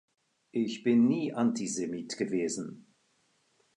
[0.49, 2.87] Ich bin nie Antisemit gewesen“.